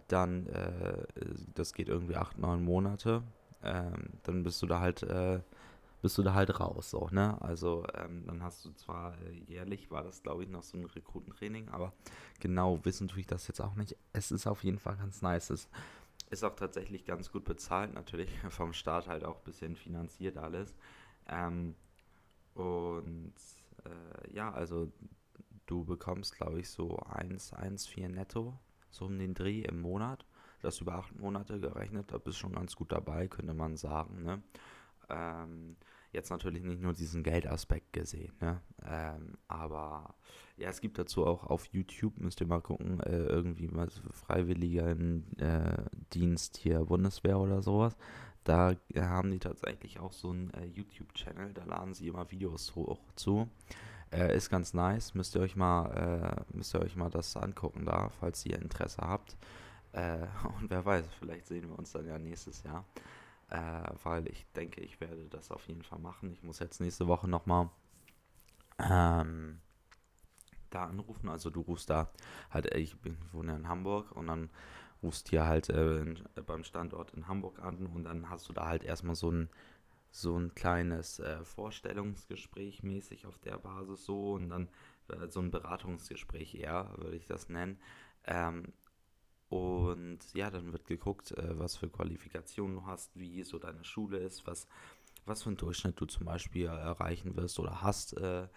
dann, 0.07 0.47
äh, 0.47 1.05
das 1.55 1.73
geht 1.73 1.87
irgendwie 1.87 2.15
acht, 2.15 2.37
neun 2.37 2.63
Monate, 2.63 3.23
ähm, 3.63 4.09
dann 4.23 4.43
bist 4.43 4.61
du 4.61 4.67
da 4.67 4.79
halt, 4.79 5.03
äh, 5.03 5.39
bist 6.01 6.17
du 6.17 6.23
da 6.23 6.33
halt 6.33 6.59
raus, 6.59 6.89
so, 6.89 7.09
ne? 7.11 7.41
Also, 7.41 7.85
ähm, 7.93 8.23
dann 8.25 8.41
hast 8.41 8.63
du 8.65 8.71
zwar 8.71 9.15
äh, 9.21 9.33
jährlich, 9.47 9.91
war 9.91 10.03
das 10.03 10.23
glaube 10.23 10.43
ich 10.43 10.49
noch 10.49 10.63
so 10.63 10.77
ein 10.77 10.85
Rekrutentraining, 10.85 11.69
aber 11.69 11.93
genau 12.39 12.83
wissen 12.83 13.07
tue 13.09 13.19
ich 13.19 13.27
das 13.27 13.47
jetzt 13.47 13.61
auch 13.61 13.75
nicht. 13.75 13.95
Es 14.13 14.31
ist 14.31 14.47
auf 14.47 14.63
jeden 14.63 14.79
Fall 14.79 14.95
ganz 14.95 15.21
nice. 15.21 15.49
Es 15.49 15.69
ist 16.29 16.43
auch 16.43 16.55
tatsächlich 16.55 17.05
ganz 17.05 17.31
gut 17.31 17.43
bezahlt, 17.43 17.93
natürlich 17.93 18.29
vom 18.49 18.73
Staat 18.73 19.07
halt 19.07 19.23
auch 19.23 19.37
ein 19.37 19.43
bisschen 19.43 19.75
finanziert 19.75 20.37
alles. 20.37 20.75
Ähm, 21.27 21.75
und 22.53 23.33
äh, 23.85 24.33
ja, 24.33 24.51
also 24.51 24.91
du 25.65 25.85
bekommst, 25.85 26.35
glaube 26.35 26.59
ich, 26.59 26.69
so 26.69 26.97
1,14 26.99 28.09
netto, 28.09 28.57
so 28.89 29.05
um 29.05 29.17
den 29.17 29.33
Dreh 29.33 29.61
im 29.61 29.81
Monat. 29.81 30.25
Das 30.61 30.81
über 30.81 30.95
acht 30.95 31.15
Monate 31.17 31.59
gerechnet, 31.59 32.11
da 32.11 32.17
bist 32.17 32.37
du 32.37 32.41
schon 32.41 32.53
ganz 32.53 32.75
gut 32.75 32.91
dabei, 32.91 33.27
könnte 33.27 33.53
man 33.53 33.77
sagen. 33.77 34.23
Ne? 34.23 34.43
Ähm, 35.07 35.77
jetzt 36.11 36.29
natürlich 36.29 36.63
nicht 36.63 36.81
nur 36.81 36.93
diesen 36.93 37.23
Geldaspekt 37.23 37.93
gesehen, 37.93 38.33
ne? 38.41 38.61
Ähm, 38.85 39.37
aber 39.47 40.15
ja, 40.57 40.69
es 40.69 40.81
gibt 40.81 40.97
dazu 40.97 41.25
auch 41.25 41.45
auf 41.45 41.65
YouTube, 41.67 42.19
müsst 42.19 42.41
ihr 42.41 42.47
mal 42.47 42.61
gucken, 42.61 42.99
äh, 43.01 43.17
irgendwie 43.17 43.69
was 43.71 44.01
Freiwilligen 44.11 45.37
äh, 45.37 45.83
Dienst 46.13 46.57
hier 46.57 46.79
Bundeswehr 46.85 47.39
oder 47.39 47.61
sowas. 47.61 47.95
Da 48.43 48.71
äh, 48.93 49.01
haben 49.01 49.31
die 49.31 49.39
tatsächlich 49.39 49.99
auch 49.99 50.11
so 50.11 50.31
einen 50.31 50.51
äh, 50.53 50.65
YouTube-Channel, 50.65 51.53
da 51.53 51.63
laden 51.65 51.93
sie 51.93 52.07
immer 52.07 52.29
Videos 52.31 52.75
hoch 52.75 52.99
zu. 53.15 53.47
Äh, 54.11 54.35
ist 54.35 54.49
ganz 54.49 54.73
nice, 54.73 55.13
müsst 55.13 55.35
ihr 55.35 55.41
euch 55.41 55.55
mal, 55.55 56.45
äh, 56.51 56.55
müsst 56.57 56.73
ihr 56.73 56.81
euch 56.81 56.95
mal 56.95 57.09
das 57.09 57.37
angucken 57.37 57.85
da, 57.85 58.09
falls 58.19 58.45
ihr 58.45 58.59
Interesse 58.59 59.01
habt. 59.01 59.37
und 60.61 60.69
wer 60.69 60.85
weiß, 60.85 61.03
vielleicht 61.17 61.47
sehen 61.47 61.67
wir 61.67 61.79
uns 61.79 61.91
dann 61.91 62.05
ja 62.05 62.19
nächstes 62.19 62.61
Jahr 62.61 62.85
äh, 63.49 63.83
weil 64.03 64.27
ich 64.27 64.45
denke, 64.53 64.81
ich 64.81 64.99
werde 65.01 65.27
das 65.29 65.51
auf 65.51 65.67
jeden 65.67 65.83
Fall 65.83 65.99
machen. 65.99 66.31
Ich 66.31 66.43
muss 66.43 66.59
jetzt 66.59 66.79
nächste 66.81 67.07
Woche 67.07 67.27
nochmal 67.27 67.69
ähm, 68.79 69.59
da 70.69 70.85
anrufen. 70.85 71.29
Also 71.29 71.49
du 71.49 71.61
rufst 71.61 71.89
da 71.89 72.09
halt, 72.51 72.71
äh, 72.73 72.77
ich 72.79 72.97
bin, 72.99 73.17
wohne 73.31 73.55
in 73.55 73.67
Hamburg 73.67 74.11
und 74.11 74.27
dann 74.27 74.49
rufst 75.01 75.29
hier 75.29 75.45
halt 75.45 75.69
äh, 75.69 75.99
in, 75.99 76.17
äh, 76.35 76.41
beim 76.41 76.63
Standort 76.63 77.13
in 77.13 77.27
Hamburg 77.27 77.59
an 77.59 77.87
und 77.87 78.03
dann 78.03 78.29
hast 78.29 78.49
du 78.49 78.53
da 78.53 78.67
halt 78.67 78.83
erstmal 78.83 79.15
so 79.15 79.31
ein 79.31 79.49
so 80.11 80.35
ein 80.37 80.55
kleines 80.55 81.19
äh, 81.19 81.43
Vorstellungsgespräch 81.45 82.81
mäßig 82.81 83.27
auf 83.27 83.37
der 83.37 83.59
Basis 83.59 84.05
so 84.05 84.33
und 84.33 84.49
dann 84.49 84.67
äh, 85.09 85.27
so 85.27 85.39
ein 85.39 85.51
Beratungsgespräch 85.51 86.55
eher, 86.55 86.91
würde 86.97 87.15
ich 87.15 87.27
das 87.27 87.47
nennen. 87.49 87.79
Ähm, 88.25 88.73
und 89.49 90.19
ja, 90.33 90.51
dann 90.51 90.71
wird 90.71 90.85
geguckt, 90.85 91.31
äh, 91.31 91.57
was 91.57 91.75
für 91.75 91.89
Qualifikationen 91.89 92.75
du 92.75 92.85
hast, 92.85 93.17
wie 93.19 93.43
so 93.43 93.57
deine 93.57 93.83
Schule 93.83 94.17
ist, 94.17 94.45
was, 94.45 94.67
was 95.25 95.43
für 95.43 95.49
einen 95.49 95.57
Durchschnitt 95.57 95.99
du 95.99 96.05
zum 96.05 96.25
Beispiel 96.25 96.67
erreichen 96.67 97.35
wirst 97.35 97.59
oder 97.59 97.81
hast 97.81 98.15
äh, 98.17 98.47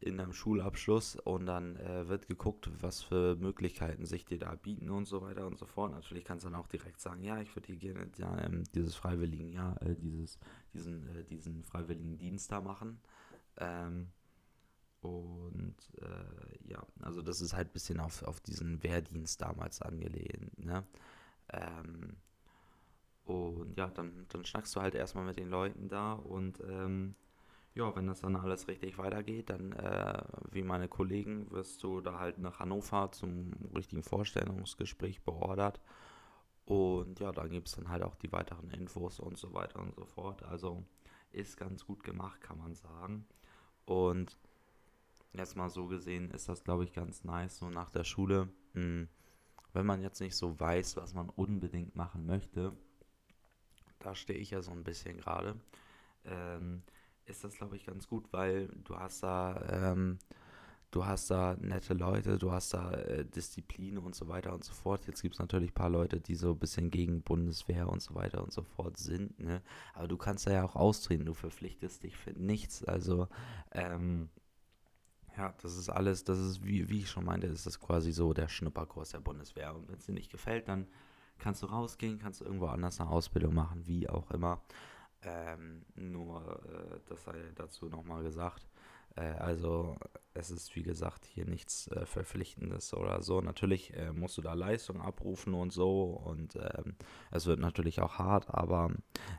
in 0.00 0.16
deinem 0.16 0.32
Schulabschluss. 0.32 1.16
Und 1.16 1.46
dann 1.46 1.76
äh, 1.76 2.06
wird 2.08 2.28
geguckt, 2.28 2.70
was 2.80 3.02
für 3.02 3.34
Möglichkeiten 3.36 4.06
sich 4.06 4.24
dir 4.24 4.38
da 4.38 4.54
bieten 4.54 4.88
und 4.90 5.06
so 5.06 5.20
weiter 5.20 5.46
und 5.46 5.58
so 5.58 5.66
fort. 5.66 5.90
Natürlich 5.90 6.24
kannst 6.24 6.44
du 6.44 6.50
dann 6.50 6.60
auch 6.60 6.68
direkt 6.68 7.00
sagen, 7.00 7.22
ja, 7.22 7.40
ich 7.40 7.54
würde 7.56 7.66
hier 7.66 7.76
gerne 7.76 8.08
ja, 8.16 8.38
ähm, 8.38 8.62
dieses 8.72 8.94
freiwilligen, 8.94 9.50
ja, 9.50 9.74
äh, 9.80 9.96
dieses, 9.96 10.38
diesen, 10.72 11.08
äh, 11.08 11.24
diesen 11.24 11.64
freiwilligen 11.64 12.18
Dienst 12.18 12.52
da 12.52 12.60
machen. 12.60 13.00
Ähm, 13.56 14.12
und 15.04 15.76
äh, 16.00 16.70
ja, 16.70 16.82
also 17.02 17.20
das 17.20 17.42
ist 17.42 17.54
halt 17.54 17.68
ein 17.68 17.72
bisschen 17.72 18.00
auf, 18.00 18.22
auf 18.22 18.40
diesen 18.40 18.82
Wehrdienst 18.82 19.40
damals 19.42 19.82
angelehnt. 19.82 20.58
Ne? 20.64 20.82
Ähm, 21.52 22.16
und 23.24 23.76
ja, 23.76 23.88
dann, 23.88 24.26
dann 24.30 24.44
schnackst 24.46 24.74
du 24.74 24.80
halt 24.80 24.94
erstmal 24.94 25.24
mit 25.26 25.36
den 25.36 25.50
Leuten 25.50 25.88
da 25.88 26.14
und 26.14 26.60
ähm, 26.60 27.14
ja, 27.74 27.94
wenn 27.94 28.06
das 28.06 28.20
dann 28.20 28.36
alles 28.36 28.66
richtig 28.68 28.96
weitergeht, 28.96 29.50
dann 29.50 29.72
äh, 29.72 30.22
wie 30.50 30.62
meine 30.62 30.88
Kollegen 30.88 31.50
wirst 31.50 31.82
du 31.82 32.00
da 32.00 32.18
halt 32.18 32.38
nach 32.38 32.60
Hannover 32.60 33.10
zum 33.12 33.52
richtigen 33.74 34.02
Vorstellungsgespräch 34.02 35.22
beordert. 35.22 35.80
Und 36.64 37.20
ja, 37.20 37.32
dann 37.32 37.50
gibt 37.50 37.68
es 37.68 37.74
dann 37.74 37.90
halt 37.90 38.02
auch 38.04 38.14
die 38.14 38.32
weiteren 38.32 38.70
Infos 38.70 39.20
und 39.20 39.36
so 39.36 39.52
weiter 39.52 39.80
und 39.80 39.94
so 39.94 40.06
fort. 40.06 40.44
Also 40.44 40.82
ist 41.32 41.58
ganz 41.58 41.84
gut 41.84 42.04
gemacht, 42.04 42.40
kann 42.40 42.58
man 42.58 42.74
sagen. 42.74 43.26
Und 43.84 44.38
jetzt 45.34 45.56
mal 45.56 45.70
so 45.70 45.86
gesehen 45.86 46.30
ist 46.30 46.48
das, 46.48 46.64
glaube 46.64 46.84
ich, 46.84 46.92
ganz 46.92 47.24
nice, 47.24 47.58
so 47.58 47.68
nach 47.68 47.90
der 47.90 48.04
Schule. 48.04 48.48
Mh, 48.74 48.82
hm, 48.82 49.08
wenn 49.72 49.86
man 49.86 50.02
jetzt 50.02 50.20
nicht 50.20 50.36
so 50.36 50.58
weiß, 50.58 50.96
was 50.96 51.14
man 51.14 51.28
unbedingt 51.28 51.96
machen 51.96 52.26
möchte, 52.26 52.72
da 53.98 54.14
stehe 54.14 54.38
ich 54.38 54.50
ja 54.50 54.62
so 54.62 54.70
ein 54.70 54.84
bisschen 54.84 55.18
gerade, 55.18 55.56
ähm, 56.24 56.82
ist 57.26 57.42
das, 57.42 57.56
glaube 57.56 57.76
ich, 57.76 57.86
ganz 57.86 58.06
gut, 58.06 58.32
weil 58.32 58.68
du 58.84 58.96
hast 58.96 59.22
da, 59.22 59.92
ähm, 59.92 60.18
du 60.90 61.04
hast 61.04 61.30
da 61.30 61.56
nette 61.58 61.94
Leute, 61.94 62.38
du 62.38 62.52
hast 62.52 62.74
da 62.74 62.92
äh, 62.92 63.24
Disziplin 63.24 63.98
und 63.98 64.14
so 64.14 64.28
weiter 64.28 64.52
und 64.52 64.62
so 64.62 64.72
fort. 64.72 65.06
Jetzt 65.06 65.22
gibt 65.22 65.34
es 65.34 65.40
natürlich 65.40 65.70
ein 65.70 65.74
paar 65.74 65.90
Leute, 65.90 66.20
die 66.20 66.36
so 66.36 66.52
ein 66.52 66.58
bisschen 66.58 66.90
gegen 66.90 67.22
Bundeswehr 67.22 67.88
und 67.88 68.00
so 68.00 68.14
weiter 68.14 68.44
und 68.44 68.52
so 68.52 68.62
fort 68.62 68.96
sind, 68.98 69.38
ne? 69.40 69.62
Aber 69.94 70.06
du 70.06 70.16
kannst 70.16 70.46
da 70.46 70.52
ja 70.52 70.64
auch 70.64 70.76
austreten, 70.76 71.24
du 71.24 71.34
verpflichtest 71.34 72.02
dich 72.04 72.16
für 72.16 72.32
nichts. 72.32 72.84
Also, 72.84 73.28
ähm, 73.72 74.28
ja, 75.36 75.54
das 75.62 75.76
ist 75.76 75.88
alles, 75.88 76.24
das 76.24 76.38
ist, 76.38 76.64
wie, 76.64 76.88
wie 76.88 77.00
ich 77.00 77.10
schon 77.10 77.24
meinte, 77.24 77.46
ist 77.46 77.66
das 77.66 77.80
quasi 77.80 78.12
so 78.12 78.32
der 78.32 78.48
Schnupperkurs 78.48 79.10
der 79.10 79.20
Bundeswehr. 79.20 79.74
Und 79.74 79.88
wenn 79.88 79.96
es 79.96 80.06
dir 80.06 80.12
nicht 80.12 80.30
gefällt, 80.30 80.68
dann 80.68 80.86
kannst 81.38 81.62
du 81.62 81.66
rausgehen, 81.66 82.18
kannst 82.18 82.40
du 82.40 82.44
irgendwo 82.44 82.66
anders 82.66 83.00
eine 83.00 83.10
Ausbildung 83.10 83.54
machen, 83.54 83.86
wie 83.86 84.08
auch 84.08 84.30
immer. 84.30 84.62
Ähm, 85.22 85.84
nur, 85.94 86.60
äh, 86.66 87.00
das 87.06 87.24
sei 87.24 87.34
dazu 87.54 87.88
nochmal 87.88 88.22
gesagt. 88.22 88.66
Äh, 89.16 89.22
also 89.22 89.96
es 90.34 90.50
ist 90.50 90.74
wie 90.74 90.82
gesagt 90.82 91.26
hier 91.26 91.46
nichts 91.46 91.88
äh, 91.88 92.06
Verpflichtendes 92.06 92.94
oder 92.94 93.22
so. 93.22 93.40
Natürlich 93.40 93.94
äh, 93.94 94.12
musst 94.12 94.36
du 94.38 94.42
da 94.42 94.54
Leistung 94.54 95.00
abrufen 95.00 95.54
und 95.54 95.72
so 95.72 96.04
und 96.04 96.56
ähm, 96.56 96.96
es 97.30 97.46
wird 97.46 97.60
natürlich 97.60 98.00
auch 98.00 98.18
hart, 98.18 98.52
aber 98.52 98.90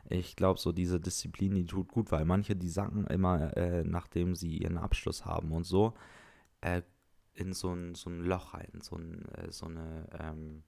ich 0.08 0.36
glaube 0.36 0.58
so 0.58 0.72
diese 0.72 1.00
Disziplin, 1.00 1.54
die 1.54 1.66
tut 1.66 1.88
gut, 1.88 2.10
weil 2.12 2.24
manche, 2.24 2.56
die 2.56 2.68
sacken 2.68 3.06
immer, 3.06 3.56
äh, 3.56 3.84
nachdem 3.84 4.34
sie 4.34 4.56
ihren 4.58 4.78
Abschluss 4.78 5.24
haben 5.24 5.52
und 5.52 5.64
so, 5.64 5.94
äh, 6.62 6.82
in 7.34 7.52
so 7.52 7.72
ein, 7.72 7.94
so 7.94 8.08
ein 8.10 8.20
Loch 8.20 8.54
rein, 8.54 8.80
so, 8.80 8.96
ein, 8.96 9.24
äh, 9.34 9.52
so 9.52 9.66
eine... 9.66 10.06
Ähm, 10.18 10.62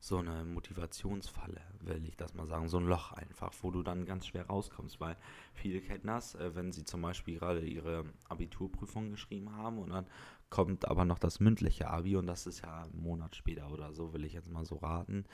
so 0.00 0.16
eine 0.16 0.44
Motivationsfalle, 0.44 1.60
will 1.80 2.04
ich 2.06 2.16
das 2.16 2.34
mal 2.34 2.46
sagen, 2.46 2.68
so 2.68 2.78
ein 2.78 2.86
Loch 2.86 3.12
einfach, 3.12 3.52
wo 3.60 3.70
du 3.70 3.82
dann 3.82 4.06
ganz 4.06 4.26
schwer 4.26 4.46
rauskommst, 4.46 4.98
weil 4.98 5.16
viele 5.52 5.80
kennen 5.80 6.06
das, 6.06 6.34
äh, 6.34 6.54
wenn 6.54 6.72
sie 6.72 6.84
zum 6.84 7.02
Beispiel 7.02 7.38
gerade 7.38 7.60
ihre 7.60 8.04
Abiturprüfung 8.28 9.10
geschrieben 9.10 9.54
haben 9.54 9.78
und 9.78 9.90
dann 9.90 10.06
kommt 10.48 10.88
aber 10.88 11.04
noch 11.04 11.18
das 11.18 11.38
mündliche 11.38 11.88
Abi 11.88 12.16
und 12.16 12.26
das 12.26 12.46
ist 12.46 12.62
ja 12.62 12.82
einen 12.82 13.02
Monat 13.02 13.36
später 13.36 13.70
oder 13.70 13.92
so, 13.92 14.12
will 14.12 14.24
ich 14.24 14.32
jetzt 14.32 14.50
mal 14.50 14.64
so 14.64 14.76
raten. 14.76 15.24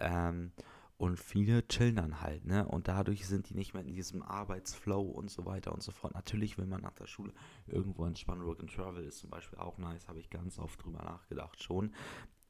Ähm, 0.00 0.52
und 0.96 1.18
viele 1.18 1.66
chillen 1.66 1.96
dann 1.96 2.20
halt, 2.20 2.44
ne? 2.44 2.66
Und 2.66 2.86
dadurch 2.86 3.26
sind 3.26 3.50
die 3.50 3.54
nicht 3.54 3.74
mehr 3.74 3.82
in 3.82 3.92
diesem 3.92 4.22
Arbeitsflow 4.22 5.02
und 5.02 5.28
so 5.28 5.44
weiter 5.44 5.72
und 5.72 5.82
so 5.82 5.90
fort. 5.90 6.14
Natürlich 6.14 6.56
will 6.56 6.66
man 6.66 6.82
nach 6.82 6.94
der 6.94 7.08
Schule 7.08 7.32
irgendwo 7.66 8.06
entspannen. 8.06 8.46
Work 8.46 8.60
and 8.60 8.72
Travel 8.72 9.04
ist 9.04 9.18
zum 9.18 9.28
Beispiel 9.28 9.58
auch 9.58 9.76
nice, 9.78 10.06
habe 10.06 10.20
ich 10.20 10.30
ganz 10.30 10.58
oft 10.58 10.82
drüber 10.84 11.02
nachgedacht 11.02 11.60
schon. 11.62 11.92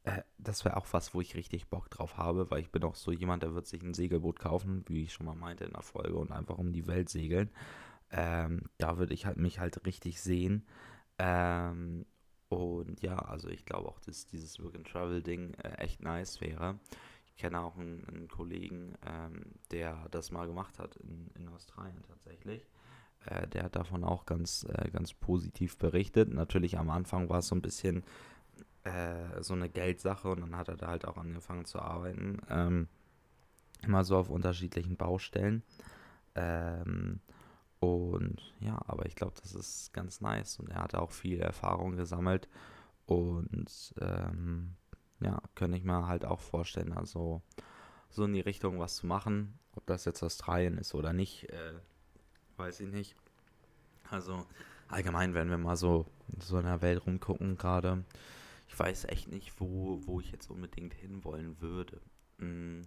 Äh, 0.04 0.22
das 0.38 0.64
wäre 0.64 0.76
auch 0.76 0.86
was, 0.92 1.14
wo 1.14 1.20
ich 1.20 1.34
richtig 1.34 1.68
Bock 1.68 1.90
drauf 1.90 2.16
habe, 2.16 2.50
weil 2.50 2.60
ich 2.60 2.70
bin 2.70 2.84
auch 2.84 2.94
so 2.94 3.10
jemand, 3.10 3.42
der 3.42 3.54
wird 3.54 3.66
sich 3.66 3.82
ein 3.82 3.94
Segelboot 3.94 4.38
kaufen, 4.38 4.84
wie 4.88 5.02
ich 5.02 5.12
schon 5.12 5.26
mal 5.26 5.34
meinte 5.34 5.64
in 5.64 5.72
der 5.72 5.82
Folge, 5.82 6.16
und 6.16 6.30
einfach 6.30 6.58
um 6.58 6.72
die 6.72 6.86
Welt 6.86 7.08
segeln. 7.08 7.50
Ähm, 8.10 8.62
da 8.78 8.98
würde 8.98 9.14
ich 9.14 9.26
halt 9.26 9.38
mich 9.38 9.58
halt 9.58 9.84
richtig 9.86 10.20
sehen. 10.20 10.66
Ähm, 11.18 12.06
und 12.48 13.00
ja, 13.02 13.16
also 13.16 13.48
ich 13.48 13.64
glaube 13.64 13.88
auch, 13.88 13.98
dass 14.00 14.26
dieses 14.26 14.62
Work 14.62 14.76
and 14.76 14.86
Travel 14.86 15.22
Ding 15.22 15.54
äh, 15.54 15.74
echt 15.78 16.02
nice 16.02 16.40
wäre. 16.40 16.78
Ich 17.26 17.36
kenne 17.36 17.60
auch 17.60 17.76
einen, 17.76 18.04
einen 18.06 18.28
Kollegen, 18.28 18.94
ähm, 19.06 19.54
der 19.70 20.08
das 20.10 20.30
mal 20.30 20.46
gemacht 20.46 20.78
hat 20.78 20.96
in, 20.96 21.30
in 21.34 21.48
Australien 21.48 22.02
tatsächlich. 22.06 22.68
Äh, 23.24 23.48
der 23.48 23.64
hat 23.64 23.76
davon 23.76 24.04
auch 24.04 24.26
ganz, 24.26 24.66
äh, 24.68 24.90
ganz 24.90 25.14
positiv 25.14 25.78
berichtet. 25.78 26.32
Natürlich 26.32 26.78
am 26.78 26.90
Anfang 26.90 27.28
war 27.30 27.38
es 27.38 27.48
so 27.48 27.56
ein 27.56 27.62
bisschen 27.62 28.04
äh, 28.84 29.42
so 29.42 29.54
eine 29.54 29.68
Geldsache 29.68 30.28
und 30.28 30.40
dann 30.40 30.56
hat 30.56 30.68
er 30.68 30.76
da 30.76 30.88
halt 30.88 31.06
auch 31.06 31.16
angefangen 31.16 31.64
zu 31.64 31.80
arbeiten. 31.80 32.40
Ähm, 32.48 32.88
immer 33.82 34.04
so 34.04 34.16
auf 34.16 34.30
unterschiedlichen 34.30 34.96
Baustellen. 34.96 35.62
Ähm, 36.34 37.20
und 37.80 38.54
ja, 38.60 38.80
aber 38.86 39.06
ich 39.06 39.14
glaube, 39.14 39.34
das 39.42 39.54
ist 39.54 39.92
ganz 39.92 40.20
nice 40.20 40.58
und 40.58 40.70
er 40.70 40.82
hat 40.82 40.94
auch 40.94 41.10
viel 41.10 41.40
Erfahrung 41.40 41.96
gesammelt 41.96 42.48
und 43.06 43.94
ähm, 44.00 44.74
ja, 45.20 45.40
könnte 45.54 45.76
ich 45.76 45.84
mir 45.84 46.06
halt 46.06 46.24
auch 46.24 46.40
vorstellen, 46.40 46.92
also 46.92 47.42
so 48.10 48.24
in 48.24 48.32
die 48.32 48.40
Richtung 48.40 48.78
was 48.78 48.96
zu 48.96 49.06
machen. 49.06 49.58
Ob 49.76 49.86
das 49.86 50.04
jetzt 50.04 50.22
Australien 50.22 50.78
ist 50.78 50.94
oder 50.94 51.12
nicht, 51.12 51.50
äh, 51.50 51.74
weiß 52.56 52.80
ich 52.80 52.88
nicht. 52.88 53.16
Also 54.08 54.46
allgemein, 54.88 55.34
wenn 55.34 55.50
wir 55.50 55.58
mal 55.58 55.76
so, 55.76 56.06
so 56.38 56.58
in 56.58 56.66
der 56.66 56.80
Welt 56.80 57.04
rumgucken 57.06 57.56
gerade, 57.56 58.04
ich 58.74 58.80
weiß 58.80 59.04
echt 59.04 59.30
nicht, 59.30 59.60
wo, 59.60 60.00
wo 60.04 60.18
ich 60.18 60.32
jetzt 60.32 60.50
unbedingt 60.50 60.94
hinwollen 60.94 61.60
würde. 61.60 62.00
Mm, 62.38 62.80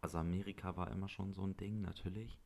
also 0.00 0.18
Amerika 0.18 0.76
war 0.76 0.92
immer 0.92 1.08
schon 1.08 1.32
so 1.32 1.42
ein 1.42 1.56
Ding, 1.56 1.80
natürlich. 1.80 2.38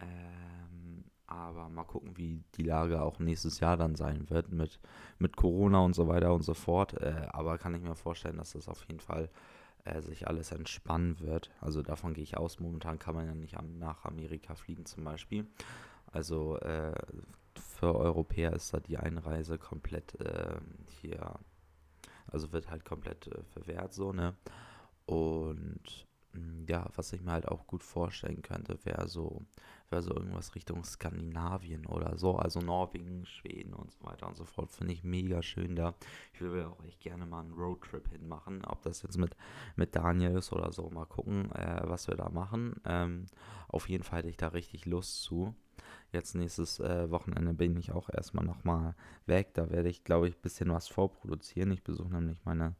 Ähm, 0.00 1.04
aber 1.28 1.68
mal 1.68 1.84
gucken, 1.84 2.16
wie 2.16 2.42
die 2.56 2.64
Lage 2.64 3.02
auch 3.02 3.20
nächstes 3.20 3.60
Jahr 3.60 3.76
dann 3.76 3.94
sein 3.94 4.28
wird 4.30 4.50
mit, 4.50 4.80
mit 5.20 5.36
Corona 5.36 5.78
und 5.78 5.94
so 5.94 6.08
weiter 6.08 6.34
und 6.34 6.42
so 6.42 6.54
fort. 6.54 6.94
Äh, 6.94 7.28
aber 7.30 7.56
kann 7.56 7.76
ich 7.76 7.82
mir 7.82 7.94
vorstellen, 7.94 8.38
dass 8.38 8.52
das 8.52 8.68
auf 8.68 8.84
jeden 8.88 9.00
Fall 9.00 9.30
äh, 9.84 10.00
sich 10.02 10.26
alles 10.26 10.50
entspannen 10.50 11.20
wird. 11.20 11.52
Also 11.60 11.82
davon 11.82 12.14
gehe 12.14 12.24
ich 12.24 12.36
aus. 12.36 12.58
Momentan 12.58 12.98
kann 12.98 13.14
man 13.14 13.26
ja 13.26 13.34
nicht 13.36 13.56
nach 13.78 14.04
Amerika 14.04 14.56
fliegen 14.56 14.86
zum 14.86 15.04
Beispiel. 15.04 15.46
Also 16.10 16.58
äh, 16.58 16.94
für 17.54 17.94
Europäer 17.94 18.54
ist 18.54 18.74
da 18.74 18.80
die 18.80 18.98
Einreise 18.98 19.56
komplett 19.56 20.20
äh, 20.20 20.58
hier 21.00 21.38
also 22.30 22.52
wird 22.52 22.70
halt 22.70 22.84
komplett 22.84 23.26
äh, 23.28 23.42
verwehrt 23.52 23.92
so, 23.92 24.12
ne? 24.12 24.34
Und 25.06 26.06
mm, 26.32 26.64
ja, 26.68 26.86
was 26.94 27.12
ich 27.12 27.22
mir 27.22 27.32
halt 27.32 27.48
auch 27.48 27.66
gut 27.66 27.82
vorstellen 27.82 28.42
könnte, 28.42 28.78
wäre 28.84 29.08
so, 29.08 29.42
wäre 29.90 30.02
so 30.02 30.14
irgendwas 30.14 30.54
Richtung 30.54 30.84
Skandinavien 30.84 31.86
oder 31.86 32.18
so, 32.18 32.36
also 32.36 32.60
Norwegen, 32.60 33.24
Schweden 33.24 33.74
und 33.74 33.90
so 33.90 34.04
weiter 34.04 34.28
und 34.28 34.36
so 34.36 34.44
fort. 34.44 34.70
Finde 34.70 34.92
ich 34.92 35.04
mega 35.04 35.42
schön 35.42 35.76
da. 35.76 35.94
Ich 36.34 36.40
würde 36.40 36.68
auch 36.68 36.84
echt 36.84 37.00
gerne 37.00 37.26
mal 37.26 37.40
einen 37.40 37.54
Roadtrip 37.54 38.08
hinmachen, 38.10 38.64
ob 38.66 38.82
das 38.82 39.02
jetzt 39.02 39.18
mit, 39.18 39.34
mit 39.76 39.96
Daniel 39.96 40.36
ist 40.36 40.52
oder 40.52 40.72
so. 40.72 40.90
Mal 40.90 41.06
gucken, 41.06 41.50
äh, 41.52 41.80
was 41.84 42.08
wir 42.08 42.16
da 42.16 42.28
machen. 42.28 42.76
Ähm, 42.84 43.26
auf 43.68 43.88
jeden 43.88 44.04
Fall 44.04 44.18
hätte 44.18 44.28
ich 44.28 44.36
da 44.36 44.48
richtig 44.48 44.86
Lust 44.86 45.22
zu. 45.22 45.54
Jetzt 46.12 46.34
nächstes 46.34 46.80
äh, 46.80 47.10
Wochenende 47.10 47.54
bin 47.54 47.76
ich 47.76 47.92
auch 47.92 48.08
erstmal 48.10 48.44
nochmal 48.44 48.94
weg. 49.26 49.54
Da 49.54 49.70
werde 49.70 49.88
ich, 49.88 50.04
glaube 50.04 50.28
ich, 50.28 50.36
ein 50.36 50.42
bisschen 50.42 50.72
was 50.72 50.88
vorproduzieren. 50.88 51.70
Ich 51.72 51.82
besuche 51.82 52.10
nämlich 52.10 52.44
meine, 52.44 52.74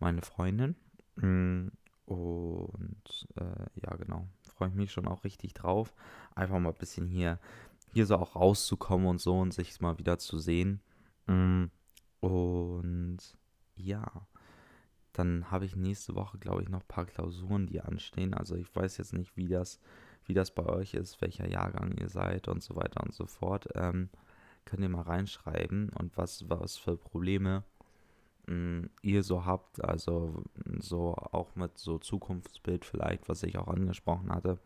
meine 0.00 0.22
Freundin. 0.22 0.76
Mm, 1.16 1.68
und 2.06 3.26
äh, 3.36 3.80
ja, 3.82 3.96
genau. 3.96 4.26
Freue 4.54 4.68
ich 4.68 4.74
mich 4.74 4.92
schon 4.92 5.06
auch 5.06 5.24
richtig 5.24 5.54
drauf. 5.54 5.94
Einfach 6.34 6.58
mal 6.58 6.70
ein 6.70 6.78
bisschen 6.78 7.06
hier, 7.06 7.38
hier 7.92 8.06
so 8.06 8.16
auch 8.16 8.36
rauszukommen 8.36 9.06
und 9.06 9.20
so 9.20 9.38
und 9.38 9.52
sich 9.52 9.80
mal 9.80 9.98
wieder 9.98 10.18
zu 10.18 10.38
sehen. 10.38 10.80
Mm, 11.26 11.64
und 12.20 13.18
ja, 13.76 14.26
dann 15.12 15.50
habe 15.50 15.66
ich 15.66 15.76
nächste 15.76 16.14
Woche, 16.14 16.38
glaube 16.38 16.62
ich, 16.62 16.68
noch 16.68 16.80
ein 16.80 16.88
paar 16.88 17.04
Klausuren, 17.04 17.66
die 17.66 17.80
anstehen. 17.80 18.34
Also 18.34 18.56
ich 18.56 18.74
weiß 18.74 18.96
jetzt 18.96 19.12
nicht, 19.12 19.36
wie 19.36 19.48
das 19.48 19.78
wie 20.26 20.34
das 20.34 20.50
bei 20.50 20.64
euch 20.64 20.94
ist, 20.94 21.20
welcher 21.20 21.48
Jahrgang 21.48 21.96
ihr 21.98 22.08
seid 22.08 22.48
und 22.48 22.62
so 22.62 22.76
weiter 22.76 23.02
und 23.02 23.14
so 23.14 23.26
fort. 23.26 23.68
Ähm, 23.74 24.10
könnt 24.64 24.82
ihr 24.82 24.88
mal 24.88 25.02
reinschreiben 25.02 25.90
und 25.98 26.16
was, 26.16 26.48
was 26.48 26.76
für 26.76 26.96
Probleme 26.96 27.64
mh, 28.46 28.54
mm, 28.54 28.90
ihr 29.02 29.22
so 29.22 29.44
habt, 29.44 29.84
also 29.84 30.44
so 30.78 31.14
auch 31.14 31.54
mit 31.56 31.78
so 31.78 31.98
Zukunftsbild 31.98 32.84
vielleicht, 32.84 33.28
was 33.28 33.42
ich 33.42 33.58
auch 33.58 33.68
angesprochen 33.68 34.32
hatte. 34.32 34.58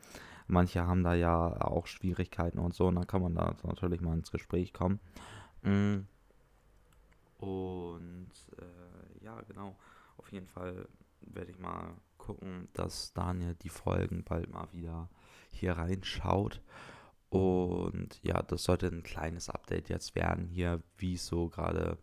Manche 0.49 0.87
haben 0.87 1.03
da 1.03 1.15
ja 1.15 1.61
auch 1.61 1.87
Schwierigkeiten 1.87 2.59
und 2.59 2.75
so, 2.75 2.87
und 2.87 2.95
dann 2.97 3.07
kann 3.07 3.23
man 3.23 3.35
da 3.35 3.57
natürlich 3.65 4.01
mal 4.01 4.15
ins 4.15 4.31
Gespräch 4.31 4.73
kommen. 4.73 5.01
Mm. 5.63 6.07
Und 7.39 8.31
äh, 8.59 9.25
ja, 9.25 9.41
genau, 9.43 9.77
auf 10.17 10.31
jeden 10.33 10.47
Fall 10.47 10.89
werde 11.21 11.51
ich 11.51 11.59
mal 11.59 11.95
gucken, 12.17 12.69
dass 12.73 13.13
Daniel 13.13 13.55
die 13.55 13.69
Folgen 13.69 14.25
bald 14.25 14.51
mal 14.51 14.69
wieder 14.73 15.09
hier 15.51 15.73
reinschaut. 15.73 16.63
Und 17.29 18.21
ja, 18.23 18.43
das 18.43 18.65
sollte 18.65 18.87
ein 18.87 19.03
kleines 19.03 19.51
Update 19.51 19.89
jetzt 19.89 20.15
werden 20.15 20.47
hier, 20.47 20.83
wie 20.97 21.17
so 21.17 21.49
gerade, 21.49 21.99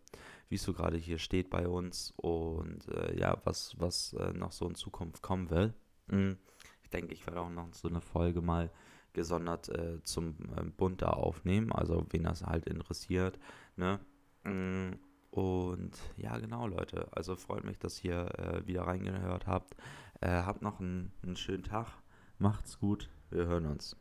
wie 0.48 0.58
so 0.58 0.72
gerade 0.72 0.96
hier 0.98 1.18
steht 1.18 1.50
bei 1.50 1.66
uns 1.66 2.12
und 2.16 2.88
äh, 2.88 3.18
ja, 3.18 3.40
was, 3.44 3.74
was 3.78 4.12
äh, 4.14 4.32
noch 4.32 4.52
so 4.52 4.68
in 4.68 4.74
Zukunft 4.74 5.22
kommen 5.22 5.50
will. 5.50 5.74
Mhm. 6.08 6.36
Ich 6.82 6.90
denke, 6.90 7.14
ich 7.14 7.26
werde 7.26 7.40
auch 7.40 7.50
noch 7.50 7.72
so 7.72 7.88
eine 7.88 8.00
Folge 8.00 8.42
mal 8.42 8.70
gesondert 9.14 9.70
äh, 9.70 10.02
zum 10.02 10.36
äh, 10.56 10.64
Bund 10.64 11.00
da 11.00 11.10
aufnehmen, 11.10 11.72
also 11.72 12.06
wen 12.10 12.24
das 12.24 12.42
halt 12.42 12.66
interessiert, 12.66 13.38
ne? 13.76 14.00
Mhm. 14.44 14.98
Und 15.30 15.98
ja, 16.16 16.38
genau, 16.38 16.68
Leute. 16.68 17.08
Also 17.10 17.34
freut 17.34 17.64
mich, 17.64 17.78
dass 17.80 18.04
ihr 18.04 18.28
äh, 18.38 18.64
wieder 18.68 18.82
reingehört 18.82 19.48
habt. 19.48 19.74
Äh, 20.20 20.28
habt 20.28 20.62
noch 20.62 20.78
einen, 20.78 21.10
einen 21.24 21.34
schönen 21.34 21.64
Tag. 21.64 21.88
Macht's 22.38 22.78
gut. 22.78 23.10
Wir 23.30 23.46
hören 23.46 23.66
uns. 23.66 23.96